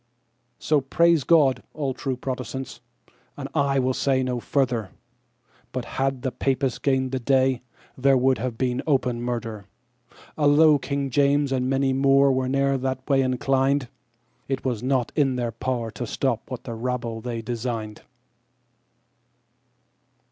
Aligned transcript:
So 0.57 0.81
praise 0.81 1.23
God, 1.23 1.61
all 1.75 1.93
true 1.93 2.17
Protestants, 2.17 2.81
and 3.37 3.47
I 3.53 3.77
will 3.77 3.93
say 3.93 4.23
no 4.23 4.39
further, 4.39 4.89
But 5.71 5.85
had 5.85 6.23
the 6.23 6.31
Papists 6.31 6.79
gained 6.79 7.11
that 7.11 7.23
day, 7.23 7.61
there 7.95 8.17
would 8.17 8.39
have 8.39 8.57
been 8.57 8.81
open 8.87 9.21
murder. 9.21 9.67
Although 10.39 10.79
King 10.79 11.11
James 11.11 11.51
and 11.51 11.69
many 11.69 11.93
more 11.93 12.31
were 12.31 12.49
ne'er 12.49 12.79
that 12.79 13.07
way 13.07 13.21
inclined, 13.21 13.89
It 14.47 14.65
was 14.65 14.81
not 14.81 15.11
in 15.15 15.35
their 15.35 15.51
power 15.51 15.91
to 15.91 16.07
stop 16.07 16.49
what 16.49 16.63
the 16.63 16.73
rabble 16.73 17.21
they 17.21 17.43
designed. 17.43 18.01